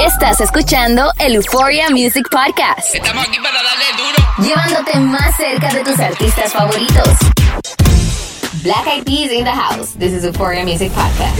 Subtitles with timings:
[0.00, 2.94] Estás escuchando el Euphoria Music Podcast.
[2.94, 4.48] Estamos aquí para darle duro.
[4.48, 7.08] Llevándote más cerca de tus artistas favoritos.
[8.62, 9.92] Black Eyed Peas in the house.
[9.98, 11.36] This is Euphoria Music Podcast.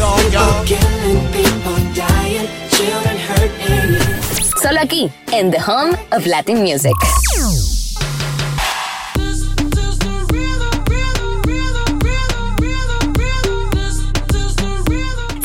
[4.62, 6.94] Solo aquí, en the home of Latin music.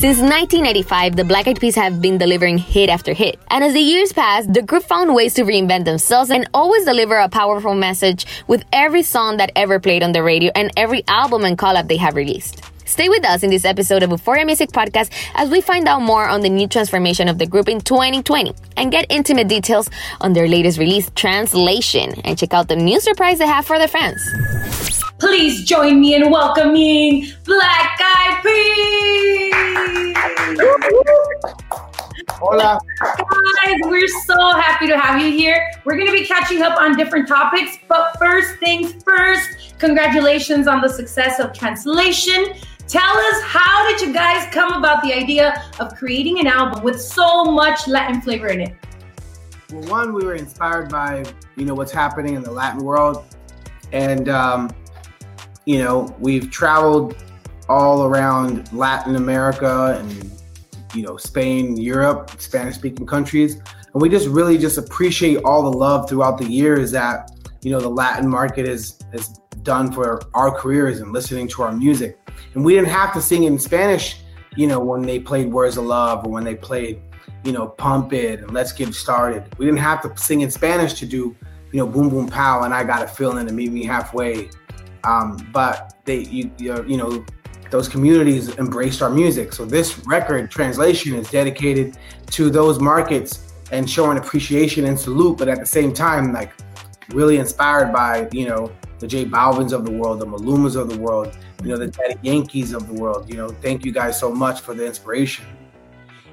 [0.03, 3.39] Since 1985, the Black Eyed Peas have been delivering hit after hit.
[3.49, 7.15] And as the years pass, the group found ways to reinvent themselves and always deliver
[7.15, 11.45] a powerful message with every song that ever played on the radio and every album
[11.45, 12.61] and collab they have released.
[12.83, 16.27] Stay with us in this episode of Uforia Music Podcast as we find out more
[16.27, 20.49] on the new transformation of the group in 2020 and get intimate details on their
[20.49, 24.21] latest release, Translation, and check out the new surprise they have for their fans.
[25.23, 29.53] Please join me in welcoming Black Eyed Peas.
[32.31, 32.77] Hola.
[32.99, 35.71] Guys, we're so happy to have you here.
[35.85, 40.81] We're going to be catching up on different topics, but first things first, congratulations on
[40.81, 42.55] the success of Translation.
[42.89, 47.01] Tell us, how did you guys come about the idea of creating an album with
[47.01, 48.75] so much Latin flavor in it?
[49.71, 51.23] Well, one, we were inspired by
[51.55, 53.23] you know what's happening in the Latin world,
[53.93, 54.69] and um,
[55.65, 57.15] you know we've traveled
[57.69, 60.31] all around Latin America and
[60.93, 66.09] you know Spain, Europe, Spanish-speaking countries, and we just really just appreciate all the love
[66.09, 70.99] throughout the years that you know the Latin market has has done for our careers
[70.99, 72.19] and listening to our music.
[72.53, 74.17] And we didn't have to sing in Spanish,
[74.55, 77.01] you know, when they played Words of Love or when they played,
[77.43, 79.43] you know, Pump It and Let's Get Started.
[79.57, 81.35] We didn't have to sing in Spanish to do,
[81.71, 84.49] you know, Boom Boom Pow and I Got a Feeling and Meet Me Halfway.
[85.03, 87.25] Um, but they, you, you know,
[87.69, 89.51] those communities embraced our music.
[89.51, 91.97] So this record translation is dedicated
[92.27, 96.51] to those markets and showing appreciation and salute, but at the same time, like
[97.09, 100.97] really inspired by, you know, the J Balvins of the world, the Malumas of the
[100.97, 103.29] world, you know, the Daddy Yankees of the world.
[103.29, 105.45] You know, thank you guys so much for the inspiration.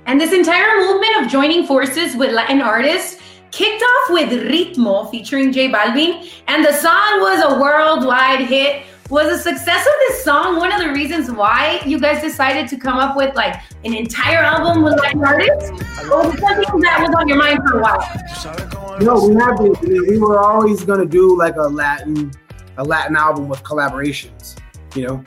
[0.07, 3.21] And this entire movement of joining forces with Latin artists
[3.51, 8.85] kicked off with Ritmo featuring J Balvin, and the song was a worldwide hit.
[9.11, 12.77] Was the success of this song one of the reasons why you guys decided to
[12.77, 15.71] come up with like an entire album with Latin artists?
[16.05, 18.99] Or was something that was on your mind for a while?
[19.01, 22.31] No, we had to, we were always gonna do like a Latin,
[22.77, 24.57] a Latin album with collaborations.
[24.95, 25.25] You know,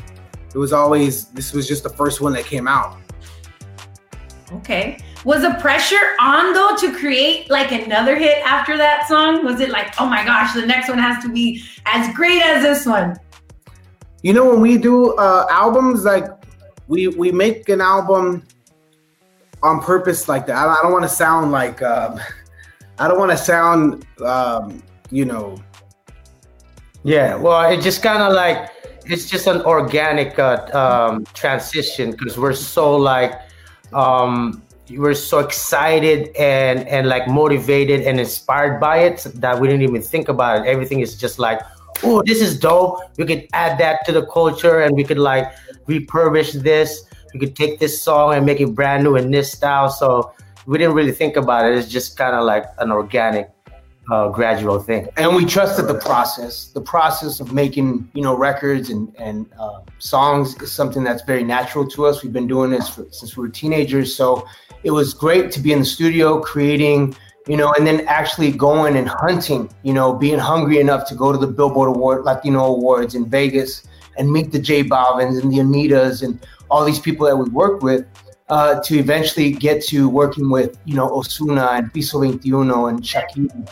[0.53, 2.97] it was always this was just the first one that came out.
[4.53, 4.97] Okay.
[5.25, 9.45] Was the pressure on though to create like another hit after that song?
[9.45, 12.63] Was it like, oh my gosh, the next one has to be as great as
[12.63, 13.17] this one?
[14.21, 16.25] You know, when we do uh, albums, like
[16.87, 18.43] we we make an album
[19.61, 20.57] on purpose like that.
[20.57, 22.19] I don't, I don't want to sound like um,
[22.99, 25.61] I don't want to sound um, you know.
[27.03, 28.69] Yeah, well, it just kind of like
[29.05, 33.39] it's just an organic uh, um, transition because we're so like
[33.93, 39.83] um, we're so excited and and like motivated and inspired by it that we didn't
[39.83, 40.67] even think about it.
[40.67, 41.61] Everything is just like,
[42.03, 42.99] oh, this is dope.
[43.17, 45.51] We could add that to the culture and we could like
[45.87, 47.05] refurbish this.
[47.33, 49.89] We could take this song and make it brand new in this style.
[49.89, 50.33] So
[50.65, 51.77] we didn't really think about it.
[51.77, 53.49] It's just kind of like an organic,
[54.11, 55.07] uh, gradual thing.
[55.17, 56.67] and we trusted the process.
[56.67, 61.43] The process of making, you know, records and and uh, songs is something that's very
[61.43, 62.23] natural to us.
[62.23, 64.47] We've been doing this for, since we were teenagers, so
[64.83, 67.15] it was great to be in the studio creating,
[67.47, 69.69] you know, and then actually going and hunting.
[69.83, 73.87] You know, being hungry enough to go to the Billboard Award Latino Awards in Vegas
[74.17, 77.83] and meet the J Balvins and the Anittas and all these people that we worked
[77.83, 78.05] with.
[78.49, 83.67] Uh, to eventually get to working with, you know, Ozuna and Piso 21 and Shakira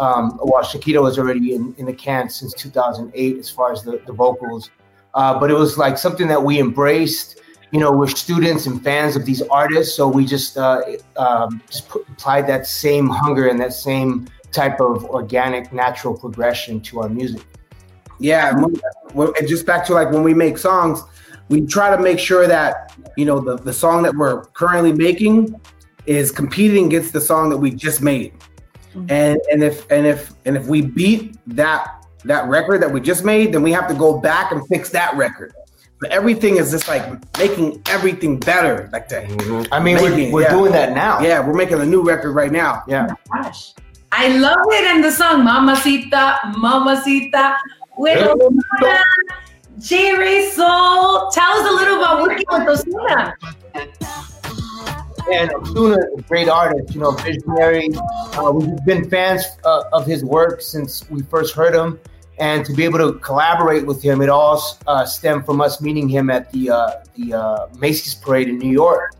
[0.00, 4.00] um, well, Shakira was already in, in the can since 2008 as far as the,
[4.06, 4.70] the vocals.
[5.12, 7.40] Uh, but it was like something that we embraced.
[7.70, 10.82] You know, we're students and fans of these artists, so we just uh,
[11.16, 16.80] um, just put, applied that same hunger and that same type of organic, natural progression
[16.80, 17.42] to our music.
[18.18, 21.02] Yeah, and just back to like when we make songs,
[21.48, 25.60] we try to make sure that you know the the song that we're currently making
[26.06, 28.32] is competing against the song that we just made.
[28.94, 29.10] Mm-hmm.
[29.10, 33.24] And and if and if and if we beat that that record that we just
[33.24, 35.54] made, then we have to go back and fix that record.
[36.00, 37.04] But everything is just like
[37.38, 39.28] making everything better, like that.
[39.28, 39.72] Mm-hmm.
[39.72, 40.50] I mean, making, we're, we're yeah.
[40.50, 41.20] doing that now.
[41.20, 42.82] Yeah, we're making a new record right now.
[42.88, 43.08] Yeah.
[43.10, 43.74] Oh gosh.
[44.12, 44.84] I love it.
[44.84, 47.56] And the song Mamacita, Mamacita,
[47.96, 48.18] with
[49.78, 51.30] J Rey Soul.
[51.30, 53.34] Tell us a little about working with Ozuna.
[55.32, 57.90] And Ozuna is a great artist, you know, visionary.
[57.94, 62.00] Uh, we've been fans uh, of his work since we first heard him
[62.40, 66.08] and to be able to collaborate with him, it all uh, stemmed from us meeting
[66.08, 69.14] him at the uh, the uh, Macy's parade in New York.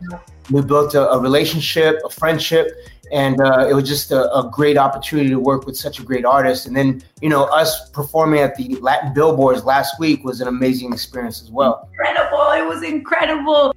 [0.49, 2.71] We built a, a relationship, a friendship,
[3.11, 6.25] and uh, it was just a, a, great opportunity to work with such a great
[6.25, 6.65] artist.
[6.65, 10.91] And then, you know, us performing at the Latin Billboards last week was an amazing
[10.91, 11.87] experience as well.
[11.91, 12.51] Incredible!
[12.53, 13.75] It was incredible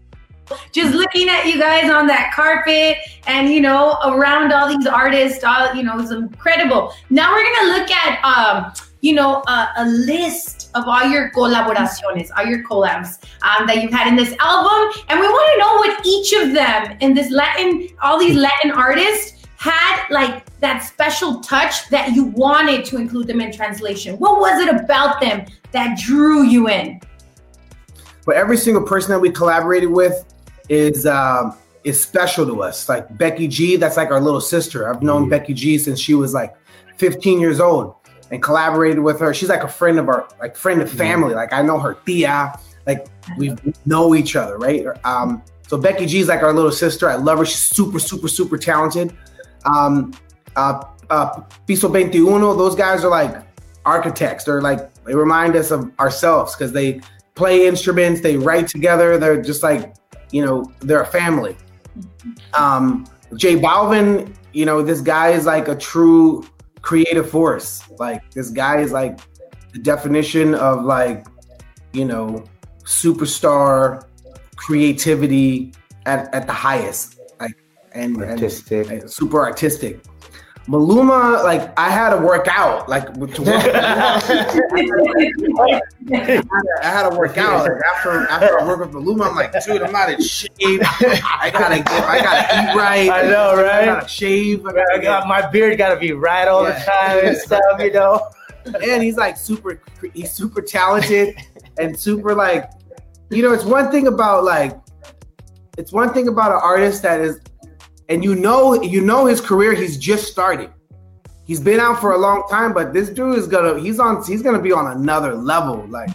[0.72, 5.42] just looking at you guys on that carpet and you know around all these artists
[5.44, 8.72] all you know it's incredible now we're gonna look at um
[9.04, 13.92] you know, a, a list of all your colaboraciones, all your collabs um, that you've
[13.92, 14.98] had in this album.
[15.10, 18.70] And we want to know what each of them in this Latin, all these Latin
[18.70, 24.16] artists had like that special touch that you wanted to include them in translation.
[24.16, 26.98] What was it about them that drew you in?
[28.24, 30.33] But every single person that we collaborated with
[30.68, 32.88] is um, is special to us.
[32.88, 34.88] Like Becky G, that's like our little sister.
[34.88, 35.30] I've known mm-hmm.
[35.30, 36.54] Becky G since she was like
[36.96, 37.94] 15 years old
[38.30, 39.34] and collaborated with her.
[39.34, 41.34] She's like a friend of our, like friend of family.
[41.34, 43.06] Like I know her tia, like
[43.36, 43.54] we
[43.86, 44.84] know each other, right?
[45.04, 47.08] Um, so Becky G is like our little sister.
[47.08, 47.44] I love her.
[47.44, 49.16] She's super, super, super talented.
[49.64, 50.12] Um,
[50.56, 53.36] uh, uh, Piso 21, those guys are like
[53.84, 54.44] architects.
[54.44, 57.00] They're like, they remind us of ourselves because they
[57.34, 59.18] play instruments, they write together.
[59.18, 59.94] They're just like,
[60.34, 61.56] you know, they're a family.
[62.54, 66.44] Um, J Balvin, you know, this guy is like a true
[66.82, 67.84] creative force.
[68.00, 69.20] Like this guy is like
[69.72, 71.24] the definition of like,
[71.92, 72.44] you know,
[72.82, 74.06] superstar
[74.56, 75.72] creativity
[76.04, 77.20] at, at the highest.
[77.38, 77.56] Like
[77.92, 78.90] and, artistic.
[78.90, 80.00] and super artistic.
[80.66, 83.38] Maluma, like I had to work out, like to work.
[83.38, 84.18] I,
[86.82, 87.64] had to work out.
[87.64, 90.52] Like after after I work with Maluma, I'm like, dude, I'm not in shape.
[90.62, 93.10] I gotta get, I gotta eat right.
[93.10, 93.82] I know, right?
[93.82, 94.64] I gotta shave.
[94.64, 96.78] I, gotta I got my beard, gotta be right all yeah.
[96.78, 98.26] the time and stuff, you know.
[98.64, 99.82] And he's like super,
[100.14, 101.36] he's super talented
[101.78, 102.70] and super like,
[103.28, 104.80] you know, it's one thing about like,
[105.76, 107.38] it's one thing about an artist that is
[108.08, 110.72] and you know you know his career he's just starting.
[111.44, 114.42] He's been out for a long time but this dude is gonna he's on he's
[114.42, 116.10] gonna be on another level like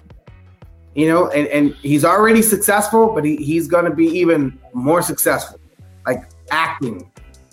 [0.95, 5.59] you know and, and he's already successful but he, he's gonna be even more successful.
[6.05, 7.11] Like acting.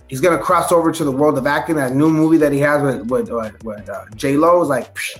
[0.08, 2.82] He's gonna cross over to the world of acting that new movie that he has
[2.82, 5.18] with with, with, with uh, j-lo is like psh,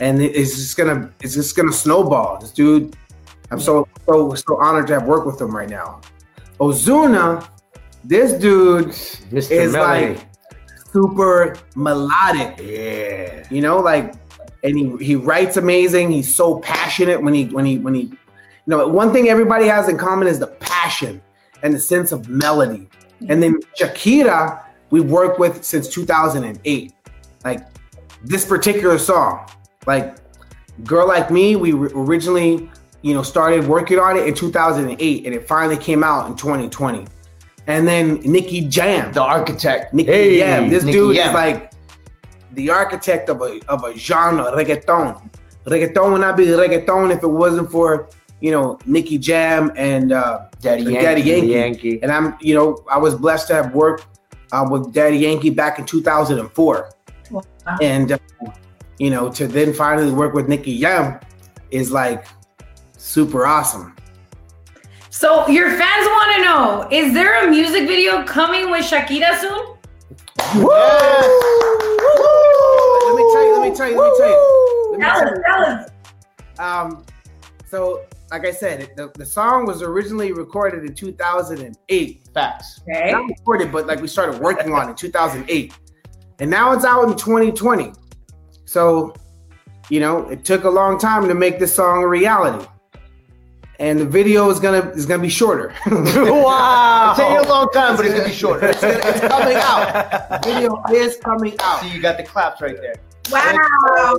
[0.00, 2.38] and it's just gonna it's just gonna snowball.
[2.38, 2.96] This dude
[3.50, 6.00] i'm so so so honored to have worked with him right now.
[6.60, 7.46] Ozuna
[8.04, 9.50] this dude Mr.
[9.50, 10.18] is like
[10.92, 12.58] super melodic.
[12.62, 13.46] Yeah.
[13.50, 14.14] You know, like
[14.64, 16.10] and he, he writes amazing.
[16.10, 19.88] He's so passionate when he when he when he you know, one thing everybody has
[19.88, 21.22] in common is the passion
[21.62, 22.88] and the sense of melody.
[23.28, 26.92] And then Shakira, we worked with since 2008.
[27.44, 27.66] Like
[28.24, 29.48] this particular song,
[29.86, 30.18] like
[30.84, 32.70] Girl Like Me, we originally,
[33.02, 37.06] you know, started working on it in 2008 and it finally came out in 2020
[37.68, 39.92] and then Nicky Jam, the architect.
[39.94, 40.70] Nicky hey, Jam.
[40.70, 41.28] This Nicky dude Jam.
[41.28, 41.72] is like
[42.52, 45.30] the architect of a of a genre, reggaeton.
[45.66, 48.08] Reggaeton would not be reggaeton if it wasn't for
[48.40, 51.46] you know Nicky Jam and uh, Daddy, Yankee, Daddy Yankee.
[51.48, 52.02] Yankee.
[52.02, 54.06] And I'm you know I was blessed to have worked
[54.50, 56.90] uh, with Daddy Yankee back in 2004,
[57.30, 57.42] wow.
[57.82, 58.18] and uh,
[58.98, 61.20] you know to then finally work with Nicky Jam
[61.70, 62.24] is like
[62.96, 63.94] super awesome.
[65.10, 69.76] So your fans want to know: Is there a music video coming with Shakira soon?
[70.56, 70.68] Woo!
[73.06, 73.58] Let me tell you.
[73.58, 73.98] Let me tell you.
[73.98, 74.88] Let me tell you.
[74.90, 75.42] Let me tell you.
[75.46, 75.90] Tell us.
[76.58, 77.04] Um,
[77.66, 82.28] so like I said, the, the song was originally recorded in 2008.
[82.34, 82.80] Facts.
[82.82, 83.12] Okay.
[83.12, 85.72] Not recorded, but like we started working on it in 2008,
[86.38, 87.92] and now it's out in 2020.
[88.66, 89.14] So,
[89.88, 92.66] you know, it took a long time to make this song a reality
[93.78, 95.72] and the video is gonna is gonna be shorter.
[95.86, 97.10] wow!
[97.10, 98.68] It's taking a long time, but it's gonna be shorter.
[98.68, 100.30] it's, it's, coming out.
[100.30, 101.82] The video is coming out.
[101.82, 102.96] See, you got the claps right there.
[103.30, 104.16] Wow.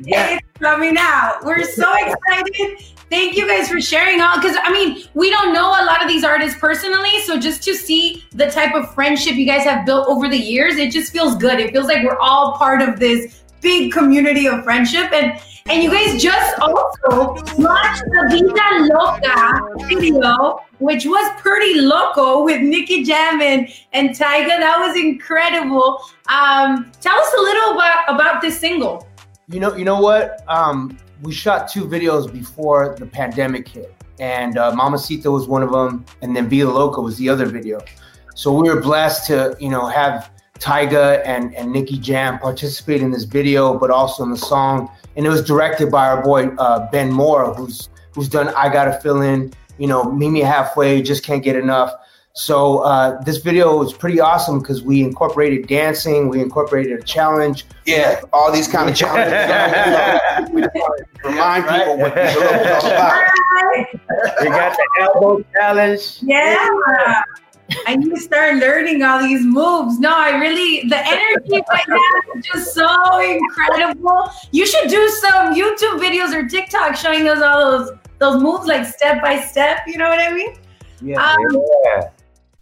[0.00, 0.36] Yeah.
[0.36, 1.44] It's coming out.
[1.44, 2.78] We're so excited.
[3.10, 6.08] Thank you guys for sharing all because I mean, we don't know a lot of
[6.08, 7.20] these artists personally.
[7.24, 10.76] So just to see the type of friendship you guys have built over the years,
[10.76, 11.58] it just feels good.
[11.60, 15.12] It feels like we're all part of this big community of friendship.
[15.12, 22.42] And and you guys just also launched the Vida Loca video, which was pretty loco
[22.42, 24.58] with Nicky Jam and, and Tyga.
[24.58, 26.00] That was incredible.
[26.28, 29.06] Um, tell us a little about, about this single.
[29.48, 30.42] You know, you know what?
[30.48, 35.72] Um, we shot two videos before the pandemic hit, and uh, Mamacita was one of
[35.72, 37.80] them, and then Vida Loca was the other video.
[38.34, 43.10] So we were blessed to, you know, have Tyga and, and Nicky Jam participate in
[43.10, 44.90] this video, but also in the song.
[45.18, 49.00] And it was directed by our boy uh, Ben Mor, who's who's done I Gotta
[49.00, 51.92] Feeling, you know, Meet Me Halfway, Just Can't Get Enough.
[52.34, 57.64] So uh, this video was pretty awesome because we incorporated dancing, we incorporated a challenge.
[57.84, 59.34] Yeah, all these kind of challenges.
[61.24, 63.24] Remind people what this is all about.
[64.40, 66.18] We got the elbow challenge.
[66.22, 66.56] Yeah.
[66.60, 67.22] I
[67.96, 69.98] need you start learning all these moves.
[69.98, 71.98] No, I really, the energy right now
[72.36, 74.30] is just so incredible.
[74.52, 78.86] You should do some YouTube videos or TikTok showing us all those those moves like
[78.86, 79.78] step by step.
[79.86, 80.56] You know what I mean?
[81.00, 81.22] Yeah.
[81.22, 82.10] Um, Yeah.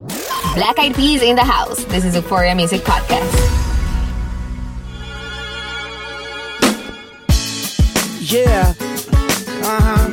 [0.00, 1.84] Black Eyed Peas in the house.
[1.84, 3.30] This is Uforia Music Podcast.
[8.20, 8.74] Yeah.
[9.62, 10.10] Uh huh.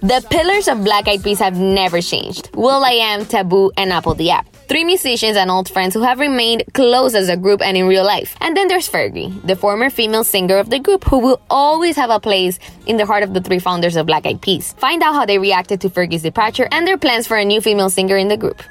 [0.00, 2.50] The pillars of Black Eyed Peas have never changed.
[2.54, 4.53] will.i.am, Taboo, and apl.de.ap.
[4.66, 8.04] Three musicians and old friends who have remained close as a group and in real
[8.04, 8.34] life.
[8.40, 12.08] And then there's Fergie, the former female singer of the group, who will always have
[12.08, 14.72] a place in the heart of the three founders of Black Eyed Peas.
[14.78, 17.90] Find out how they reacted to Fergie's departure and their plans for a new female
[17.90, 18.62] singer in the group.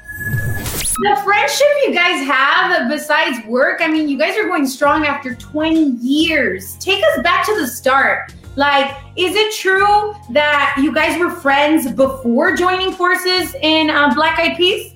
[0.98, 5.36] the friendship you guys have besides work, I mean, you guys are going strong after
[5.36, 6.76] 20 years.
[6.78, 8.32] Take us back to the start.
[8.56, 14.40] Like, is it true that you guys were friends before joining forces in um, Black
[14.40, 14.93] Eyed Peas?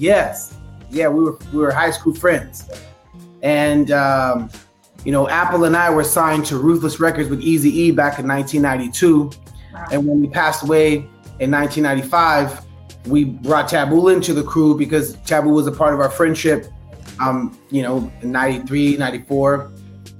[0.00, 0.56] Yes.
[0.90, 2.68] Yeah, we were we were high school friends.
[3.42, 4.50] And um,
[5.04, 8.26] you know, Apple and I were signed to Ruthless Records with Easy E back in
[8.26, 9.30] 1992.
[9.92, 10.94] And when we passed away
[11.38, 12.64] in 1995,
[13.06, 16.66] we brought Taboo into the crew because Taboo was a part of our friendship,
[17.20, 19.70] um, you know, in 93, 94.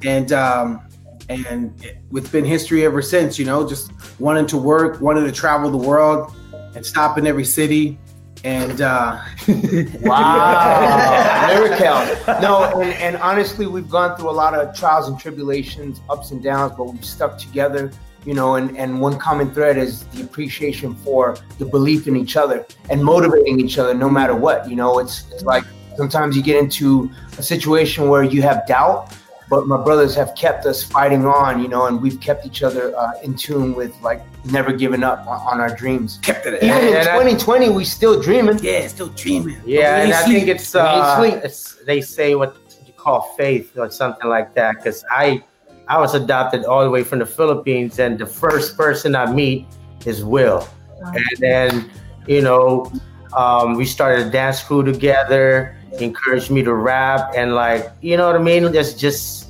[0.04, 0.82] And um,
[1.30, 1.72] and
[2.12, 5.78] it's been history ever since, you know, just wanting to work, wanting to travel the
[5.78, 6.34] world
[6.74, 7.98] and stop in every city.
[8.44, 9.22] And uh,
[10.00, 11.76] Wow.
[11.78, 12.42] Count.
[12.42, 16.42] No, and, and honestly, we've gone through a lot of trials and tribulations, ups and
[16.42, 17.90] downs, but we've stuck together,
[18.24, 22.36] you know, and, and one common thread is the appreciation for the belief in each
[22.36, 24.68] other and motivating each other no matter what.
[24.68, 25.64] You know, it's, it's like
[25.96, 29.14] sometimes you get into a situation where you have doubt,
[29.50, 32.96] but my brothers have kept us fighting on, you know, and we've kept each other
[32.96, 36.20] uh, in tune with like never giving up on, on our dreams.
[36.22, 36.62] kept it.
[36.62, 38.58] Even in And I- 2020, we still dreaming.
[38.62, 39.60] yeah, still dreaming.
[39.66, 43.90] Yeah, and ain't I think it's, uh, it's they say what you call faith or
[43.90, 44.76] something like that.
[44.76, 45.42] Because I
[45.88, 49.66] I was adopted all the way from the Philippines, and the first person I meet
[50.06, 50.66] is Will,
[51.02, 51.90] and then
[52.28, 52.92] you know
[53.36, 55.76] um, we started a dance crew together.
[55.98, 58.74] Encouraged me to rap, and like you know what I mean.
[58.74, 59.48] It's just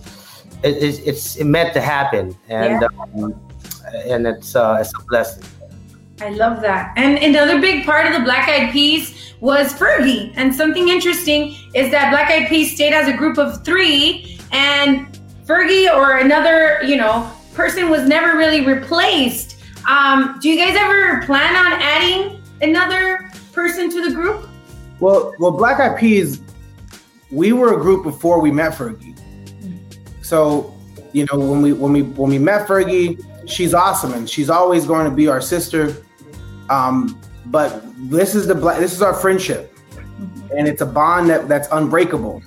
[0.62, 3.38] it, it's it's it meant to happen, and um,
[3.92, 5.44] and it's uh, it's a blessing.
[6.20, 6.92] I love that.
[6.96, 10.32] And another big part of the Black Eyed Peas was Fergie.
[10.36, 15.18] And something interesting is that Black Eyed Peas stayed as a group of three, and
[15.46, 19.56] Fergie or another, you know, person was never really replaced.
[19.88, 24.49] Um, do you guys ever plan on adding another person to the group?
[25.00, 26.42] Well, well, Black Eyed Peas,
[27.30, 29.18] we were a group before we met Fergie.
[30.22, 30.74] So,
[31.12, 34.84] you know, when we when we when we met Fergie, she's awesome and she's always
[34.84, 35.96] going to be our sister.
[36.68, 39.76] Um, but this is the black this is our friendship.
[40.56, 42.42] And it's a bond that, that's unbreakable.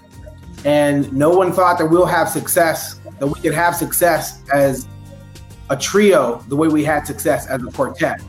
[0.65, 4.87] And no one thought that we'll have success, that we could have success as
[5.69, 8.21] a trio the way we had success as a quartet.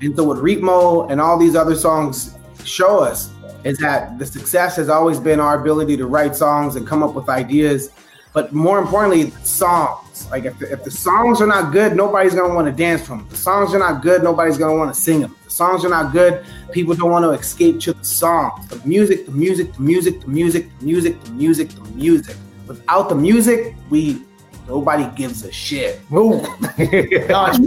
[0.00, 3.30] And so with Ritmo and all these other songs show us
[3.64, 7.14] is that the success has always been our ability to write songs and come up
[7.14, 7.90] with ideas,
[8.32, 10.28] but more importantly, songs.
[10.30, 13.18] Like if the, if the songs are not good, nobody's gonna want to dance from
[13.18, 13.28] them.
[13.28, 15.34] The songs are not good, nobody's gonna want to sing them.
[15.44, 18.68] The songs are not good, people don't want to escape to the songs.
[18.68, 22.36] The music, the music, the music, the music, the music, the music, the music.
[22.66, 24.22] Without the music, we
[24.68, 26.00] nobody gives a shit.
[26.10, 26.44] no,
[26.78, 27.66] and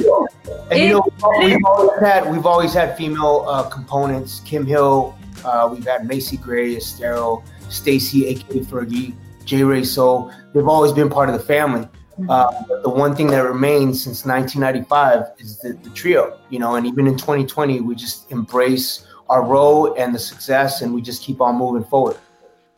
[0.71, 1.05] you know,
[1.39, 4.41] we've always had we've always had female uh, components.
[4.45, 9.13] Kim Hill, uh, we've had Macy Gray, Esthero, Stacy, aka Fergie,
[9.45, 11.87] J Rey So They've always been part of the family.
[12.29, 16.75] Uh, but the one thing that remains since 1995 is the, the, trio, you know,
[16.75, 21.23] and even in 2020, we just embrace our role and the success, and we just
[21.23, 22.15] keep on moving forward.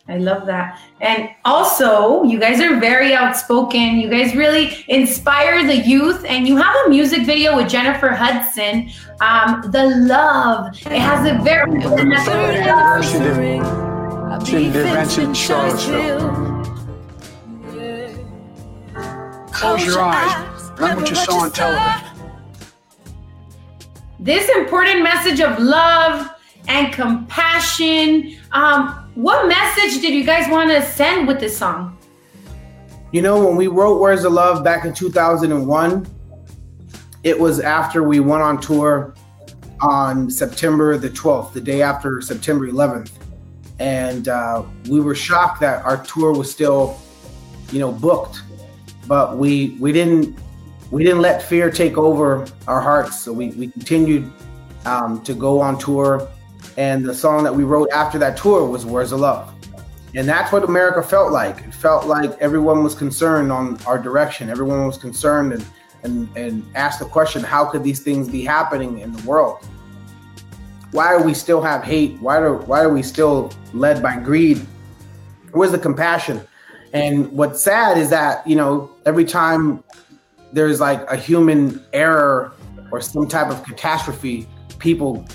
[0.07, 0.79] I love that.
[1.01, 3.97] And also, you guys are very outspoken.
[3.97, 6.23] You guys really inspire the youth.
[6.25, 10.75] And you have a music video with Jennifer Hudson, um, The Love.
[10.77, 11.81] It has a very.
[13.03, 16.55] She did, she did mention Charlottesville.
[19.51, 20.71] Close your eyes.
[20.77, 22.11] Remember what you saw on television.
[24.19, 26.29] This important message of love
[26.67, 28.37] and compassion.
[28.51, 31.97] Um, what message did you guys want to send with this song?
[33.11, 36.05] You know, when we wrote Where's the Love back in 2001,
[37.23, 39.15] it was after we went on tour
[39.81, 43.11] on September the 12th, the day after September 11th.
[43.79, 46.97] And uh, we were shocked that our tour was still,
[47.71, 48.41] you know, booked
[49.07, 50.37] but we we didn't
[50.91, 53.19] we didn't let fear take over our hearts.
[53.19, 54.31] So we we continued
[54.85, 56.27] um, to go on tour,
[56.77, 59.53] and the song that we wrote after that tour was "Where's the Love,"
[60.13, 61.59] and that's what America felt like.
[61.59, 64.49] It felt like everyone was concerned on our direction.
[64.49, 65.65] Everyone was concerned and
[66.05, 69.65] and and asked the question, how could these things be happening in the world?
[70.91, 72.17] Why do we still have hate?
[72.21, 74.65] Why do why are we still led by greed?
[75.51, 76.41] Where's the compassion?
[76.93, 79.83] And what's sad is that, you know, every time
[80.53, 82.53] there's like a human error
[82.91, 84.47] or some type of catastrophe,
[84.79, 85.25] people,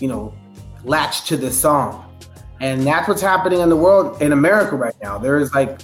[0.00, 0.32] you know,
[0.88, 2.04] latch to this song.
[2.60, 5.18] And that's what's happening in the world in America right now.
[5.18, 5.80] There is like,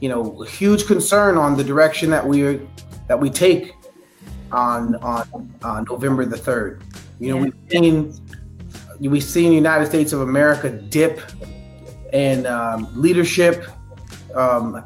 [0.00, 2.60] you know, huge concern on the direction that we are
[3.08, 3.74] that we take
[4.52, 6.82] on on, on November the third.
[7.18, 7.42] You know, yeah.
[7.42, 8.14] we've seen
[9.00, 11.20] we've seen United States of America dip
[12.12, 13.64] in um, leadership
[14.34, 14.84] um,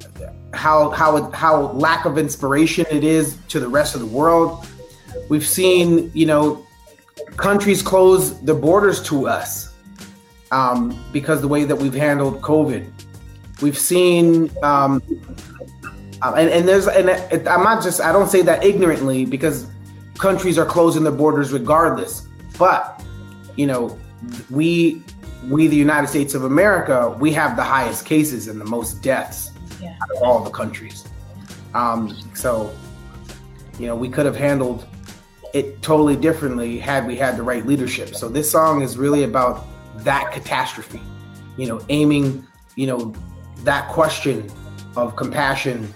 [0.54, 4.66] how how how lack of inspiration it is to the rest of the world.
[5.28, 6.66] We've seen you know
[7.36, 9.74] countries close their borders to us
[10.50, 12.90] um, because the way that we've handled COVID.
[13.60, 15.02] We've seen um,
[16.20, 17.10] uh, and, and there's and
[17.48, 19.66] I'm not just I don't say that ignorantly because
[20.18, 22.26] countries are closing their borders regardless.
[22.58, 23.02] But
[23.56, 23.98] you know
[24.50, 25.02] we
[25.48, 29.50] we, the United States of America, we have the highest cases and the most deaths
[29.80, 29.96] yeah.
[30.02, 31.04] out of all the countries.
[31.74, 32.72] Um, so,
[33.78, 34.86] you know, we could have handled
[35.52, 38.14] it totally differently had we had the right leadership.
[38.14, 39.66] So this song is really about
[39.98, 41.02] that catastrophe,
[41.56, 43.14] you know, aiming, you know,
[43.64, 44.50] that question
[44.96, 45.92] of compassion,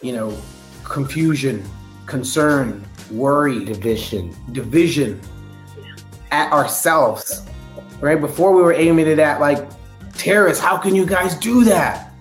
[0.00, 0.36] you know,
[0.84, 1.64] confusion,
[2.06, 5.20] concern, worry, division, division
[6.30, 7.46] at ourselves
[8.00, 8.20] right?
[8.20, 9.68] Before we were aiming it at like
[10.14, 10.62] terrorists.
[10.62, 12.12] How can you guys do that?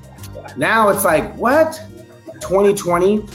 [0.58, 1.82] Now it's like, what?
[2.42, 3.26] 2020,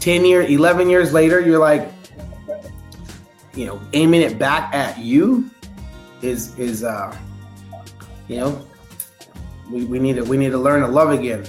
[0.00, 1.90] 10 years, 11 years later, you're like,
[3.58, 5.50] you know, aiming it back at you
[6.22, 7.16] is, is, uh,
[8.28, 8.64] you know,
[9.68, 11.44] we, we need to, we need to learn to love again.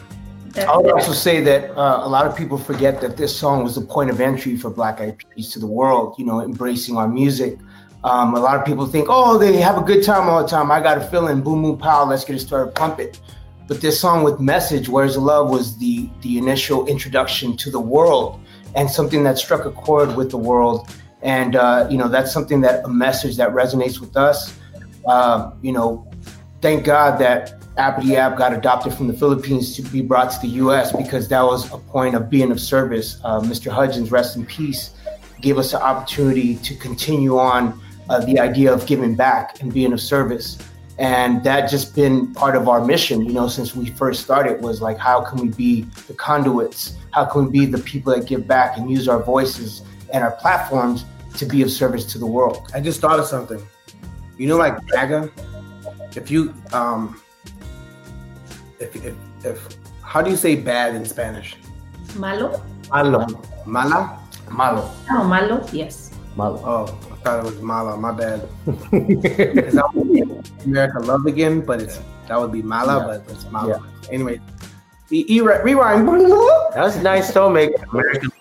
[0.58, 3.76] I would also say that uh, a lot of people forget that this song was
[3.76, 6.15] the point of entry for Black Eyed Peas to the world.
[6.17, 7.60] You know, embracing our music,
[8.04, 10.72] um, a lot of people think, oh, they have a good time all the time.
[10.72, 13.22] I got a feeling, boom, boom, pow, let's get it started, pump it.
[13.67, 17.80] But this song with message, "Where's the Love," was the the initial introduction to the
[17.80, 18.39] world
[18.76, 20.89] and something that struck a chord with the world.
[21.21, 24.58] And uh, you know, that's something that a message that resonates with us.
[25.05, 26.10] Uh, you know,
[26.62, 28.01] thank God that App
[28.38, 30.91] got adopted from the Philippines to be brought to the U.S.
[30.91, 33.19] because that was a point of being of service.
[33.23, 33.71] Uh, Mr.
[33.71, 34.91] Hudgens, rest in peace,
[35.39, 37.79] gave us the opportunity to continue on
[38.10, 40.58] uh, the idea of giving back and being of service.
[40.97, 44.82] And that just been part of our mission, you know, since we first started was
[44.82, 46.97] like, how can we be the conduits?
[47.12, 50.32] How can we be the people that give back and use our voices and our
[50.32, 51.06] platforms
[51.38, 52.69] to be of service to the world?
[52.74, 53.62] I just thought of something.
[54.38, 55.32] You know, like MAGA,
[56.15, 57.22] if you, um,
[58.80, 61.58] if, if, if, how do you say bad in Spanish?
[62.15, 62.63] Malo?
[62.89, 63.28] Malo.
[63.65, 64.19] Mala?
[64.50, 64.89] Malo.
[65.12, 66.12] Oh, malo, yes.
[66.36, 66.62] Malo.
[66.65, 67.98] Oh, I thought it was Mala.
[67.98, 68.48] My bad.
[70.65, 73.06] America Love Again, but it's that would be Mala, yeah.
[73.06, 73.82] but it's Mala.
[73.82, 74.12] Yeah.
[74.12, 74.41] Anyway,
[75.10, 76.08] the e- rewind.
[76.74, 77.72] That's nice to make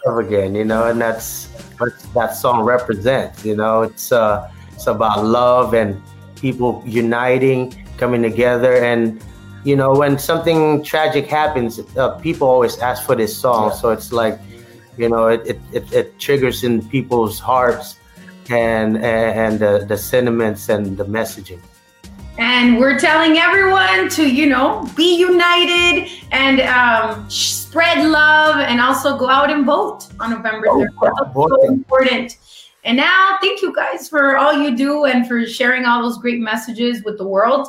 [0.06, 1.46] Again, you know, and that's
[1.78, 3.44] what that song represents.
[3.44, 6.00] You know, it's uh, it's about love and
[6.37, 9.20] people uniting, coming together, and
[9.64, 13.70] you know, when something tragic happens, uh, people always ask for this song.
[13.70, 13.74] Yeah.
[13.76, 14.38] So it's like,
[14.96, 17.98] you know, it, it, it, it, triggers in people's hearts
[18.48, 21.61] and and uh, the sentiments and the messaging.
[22.38, 29.18] And we're telling everyone to, you know, be united and um, spread love and also
[29.18, 30.88] go out and vote on November 3rd.
[31.03, 32.38] That's so important.
[32.85, 36.38] And now, thank you guys for all you do and for sharing all those great
[36.38, 37.68] messages with the world.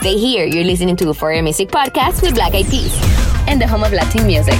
[0.00, 0.46] Stay here.
[0.46, 2.94] You're listening to Uforia Music Podcast with Black Eyed Peas
[3.46, 4.54] and the home of Latin music.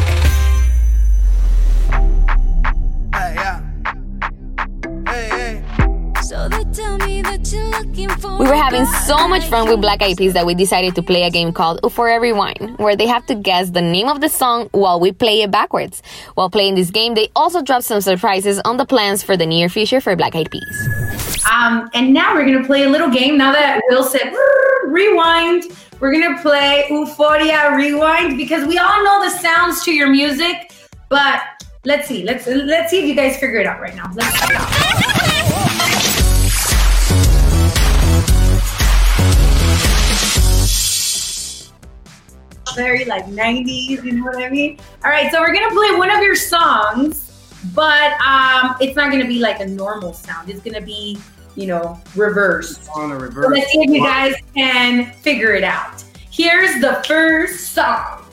[3.14, 3.60] Hey, yeah.
[5.08, 5.64] hey, hey.
[6.22, 9.80] So they tell me that you're looking for we were having so much fun with
[9.80, 13.06] Black Eyed Peas that we decided to play a game called Uforia Rewind, where they
[13.06, 16.02] have to guess the name of the song while we play it backwards.
[16.34, 19.68] While playing this game, they also dropped some surprises on the plans for the near
[19.68, 21.29] future for Black Eyed Peas.
[21.48, 23.38] Um, and now we're gonna play a little game.
[23.38, 24.32] Now that Will said
[24.84, 25.64] rewind,
[26.00, 30.72] we're gonna play Uforia Rewind because we all know the sounds to your music.
[31.08, 31.42] But
[31.84, 32.24] let's see.
[32.24, 34.10] Let's let's see if you guys figure it out right now.
[34.14, 34.40] Let's.
[42.76, 44.78] Very like 90s, you know what I mean?
[45.04, 47.29] All right, so we're gonna play one of your songs
[47.74, 50.48] but um, it's not going to be like a normal sound.
[50.48, 51.18] It's going to be,
[51.54, 52.88] you know, reversed.
[52.96, 53.44] On a reverse.
[53.46, 56.04] So let's see if you guys can figure it out.
[56.30, 58.24] Here's the first song.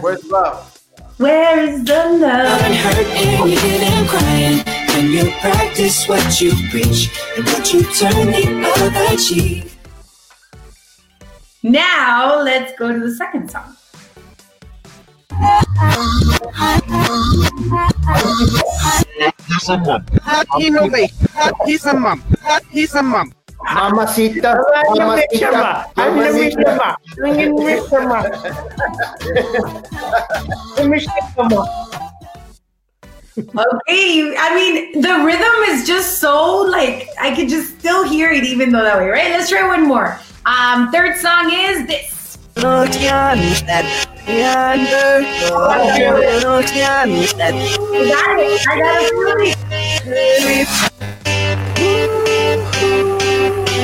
[0.00, 0.72] Where's love?
[1.18, 2.60] Where is the love?
[4.96, 9.76] When you practice what you preach and what you turn the other cheek.
[11.62, 13.76] Now let's go to the second song.
[19.44, 20.06] He's a mom.
[20.56, 21.04] He's a mom.
[21.66, 22.22] He's a mom.
[22.70, 23.32] He's a mom.
[23.68, 24.56] Mamacita,
[24.96, 26.96] mamacita, mamacita,
[30.80, 31.85] mamacita.
[33.38, 38.44] Okay, I mean the rhythm is just so like I could just still hear it
[38.44, 39.30] even though that way, right?
[39.30, 40.18] Let's try one more.
[40.46, 42.38] Um, third song is this.
[47.32, 47.54] That.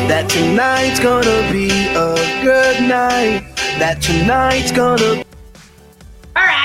[0.08, 3.54] That tonight's gonna be a good night.
[3.78, 5.24] That tonight's gonna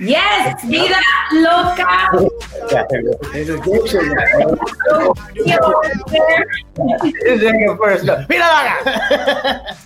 [0.00, 1.00] Yes, vida
[1.32, 2.10] loca.
[3.34, 3.86] Es a game
[7.64, 8.04] show first.
[8.04, 9.76] Vida loca.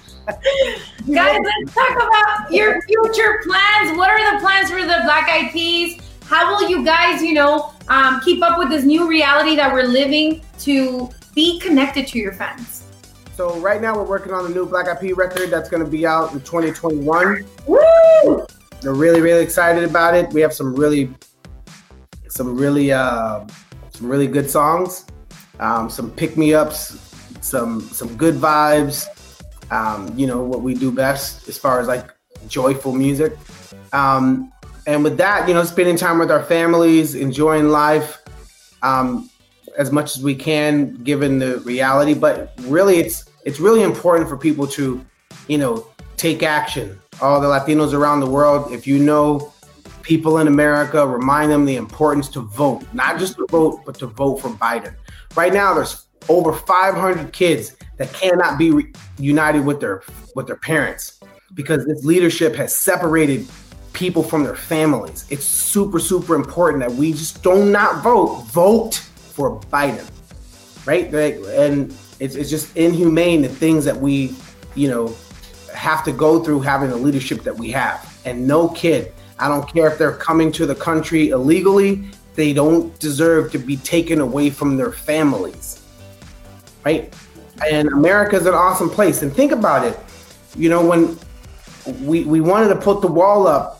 [1.12, 3.96] Guys, let's talk about your future plans.
[3.98, 6.00] What are the plans for the Black Eyed Peas?
[6.24, 9.84] How will you guys, you know, um, keep up with this new reality that we're
[9.84, 12.84] living to be connected to your fans?
[13.34, 15.90] So right now we're working on the new Black Eyed Peas record that's going to
[15.90, 17.44] be out in 2021.
[17.66, 18.46] Woo!
[18.80, 20.32] They're really, really excited about it.
[20.32, 21.10] We have some really,
[22.28, 23.46] some really, uh,
[23.90, 25.06] some really good songs,
[25.58, 26.96] um, some pick me ups,
[27.40, 29.06] some some good vibes.
[29.70, 32.14] Um, you know what we do best as far as like
[32.46, 33.36] joyful music.
[33.92, 34.52] Um,
[34.86, 38.22] and with that, you know, spending time with our families, enjoying life
[38.82, 39.28] um,
[39.76, 42.14] as much as we can, given the reality.
[42.14, 45.04] But really, it's it's really important for people to,
[45.48, 45.86] you know,
[46.16, 48.72] take action all the Latinos around the world.
[48.72, 49.52] If you know
[50.02, 54.06] people in America, remind them the importance to vote, not just to vote, but to
[54.06, 54.94] vote for Biden.
[55.36, 60.02] Right now, there's over 500 kids that cannot be reunited with their
[60.34, 61.20] with their parents
[61.54, 63.46] because this leadership has separated
[63.92, 65.26] people from their families.
[65.30, 68.44] It's super super important that we just do not vote.
[68.46, 70.08] Vote for Biden,
[70.86, 71.12] right?
[71.12, 74.34] And it's, it's just inhumane the things that we,
[74.74, 75.14] you know,
[75.74, 78.20] have to go through having the leadership that we have.
[78.24, 82.98] And no kid, I don't care if they're coming to the country illegally, they don't
[83.00, 85.82] deserve to be taken away from their families.
[86.84, 87.14] Right?
[87.68, 89.22] And America is an awesome place.
[89.22, 89.98] And think about it.
[90.56, 91.18] You know, when
[92.06, 93.74] we, we wanted to put the wall up,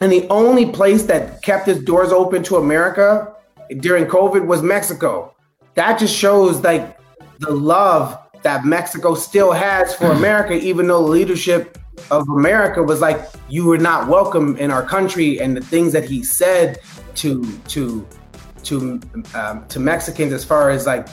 [0.00, 3.34] and the only place that kept its doors open to America
[3.80, 5.34] during COVID was Mexico.
[5.74, 6.98] That just shows like
[7.38, 11.78] the love that Mexico still has for America, even though the leadership
[12.10, 16.04] of America was like, you were not welcome in our country, and the things that
[16.04, 16.78] he said
[17.16, 18.06] to to
[18.64, 19.00] to
[19.34, 21.08] um, to Mexicans as far as like,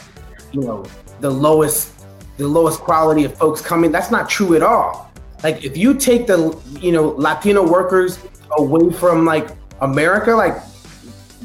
[0.51, 0.85] you know,
[1.19, 1.93] the lowest
[2.37, 3.91] the lowest quality of folks coming.
[3.91, 5.11] That's not true at all.
[5.43, 8.19] Like if you take the you know Latino workers
[8.57, 9.49] away from like
[9.81, 10.59] America, like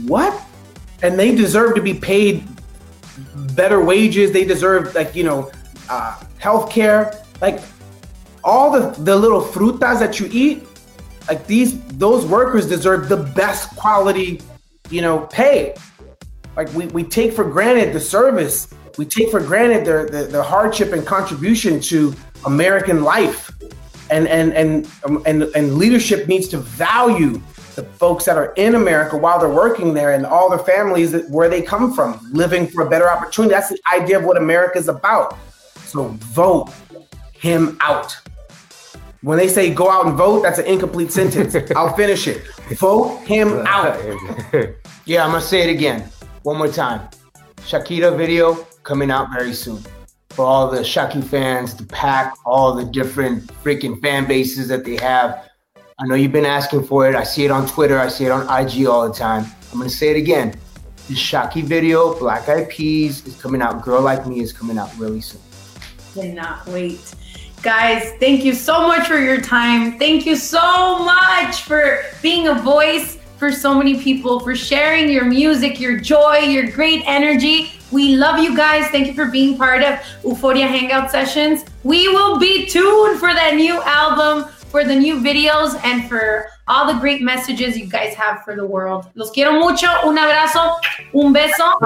[0.07, 0.41] what?
[1.03, 2.47] And they deserve to be paid
[3.55, 4.33] better wages.
[4.33, 5.51] They deserve like you know
[5.93, 7.01] uh, health care.
[7.41, 7.61] Like
[8.45, 10.67] all the the little frutas that you eat,
[11.29, 11.71] like these
[12.05, 14.41] those workers deserve the best quality,
[14.91, 15.75] you know, pay.
[16.57, 18.57] Like we, we take for granted the service.
[18.99, 23.51] We take for granted the, the, the hardship and contribution to American life.
[24.11, 27.41] And and and um, and and leadership needs to value
[27.77, 31.25] the folks that are in America while they're working there and all their families that,
[31.31, 33.55] where they come from, living for a better opportunity.
[33.55, 35.39] That's the idea of what America is about.
[35.93, 36.71] So vote
[37.35, 38.17] him out.
[39.21, 41.55] When they say go out and vote, that's an incomplete sentence.
[41.77, 42.47] I'll finish it.
[42.79, 44.01] Vote him out.
[45.05, 46.09] yeah, I'm gonna say it again.
[46.45, 47.11] One more time.
[47.59, 49.83] Shakira video coming out very soon.
[50.31, 54.97] For all the Shaki fans, the pack, all the different freaking fan bases that they
[54.97, 55.47] have.
[55.77, 57.15] I know you've been asking for it.
[57.15, 57.99] I see it on Twitter.
[57.99, 59.45] I see it on IG all the time.
[59.73, 60.55] I'm gonna say it again.
[61.09, 63.83] The Shaki video, Black Eyed Peas, is coming out.
[63.83, 65.43] Girl Like Me is coming out really soon.
[66.15, 67.15] Cannot wait.
[67.63, 69.99] Guys, thank you so much for your time.
[69.99, 75.25] Thank you so much for being a voice for so many people, for sharing your
[75.25, 77.73] music, your joy, your great energy.
[77.91, 78.87] We love you guys.
[78.89, 81.65] Thank you for being part of Uforia Hangout Sessions.
[81.85, 86.93] We will be tuned for that new album, for the new videos, and for all
[86.93, 89.07] the great messages you guys have for the world.
[89.15, 89.89] Los quiero mucho.
[90.05, 90.77] Un abrazo.
[91.15, 91.79] Un beso.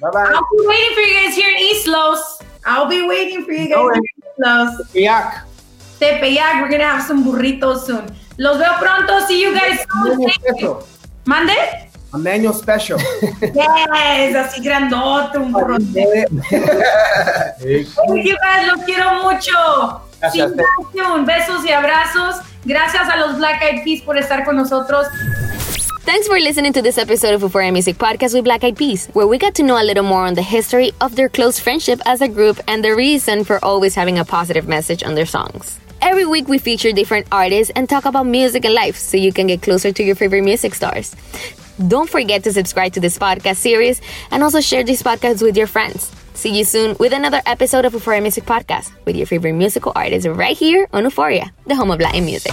[0.00, 0.32] Bye bye.
[0.34, 2.40] I'll be waiting for you guys here in East Los.
[2.64, 4.00] I'll be waiting for you guys.
[4.38, 4.76] Los.
[4.92, 5.44] Tepeyac.
[5.98, 6.62] Tepeyac.
[6.62, 8.06] We're going to have some burritos soon.
[8.38, 9.20] Los veo pronto.
[9.26, 10.78] See you guys soon.
[11.26, 11.52] ¿Mande?
[12.12, 12.98] A manual special.
[13.40, 15.76] Yes, así grandote, un burro.
[15.78, 16.40] Thank
[18.24, 20.02] you guys, los quiero mucho.
[20.20, 20.52] Gracias.
[21.24, 22.40] Besos y abrazos.
[22.64, 25.06] Gracias a los Black Eyed Peas por estar con nosotros.
[26.10, 29.28] Thanks for listening to this episode of Uforia Music Podcast with Black Eyed Peas, where
[29.28, 32.20] we got to know a little more on the history of their close friendship as
[32.20, 35.78] a group and the reason for always having a positive message on their songs.
[36.02, 39.46] Every week, we feature different artists and talk about music and life so you can
[39.46, 41.14] get closer to your favorite music stars.
[41.86, 44.00] Don't forget to subscribe to this podcast series
[44.32, 46.10] and also share this podcast with your friends.
[46.34, 50.26] See you soon with another episode of Uforia Music Podcast with your favorite musical artists
[50.26, 52.52] right here on Uforia, the home of Latin music.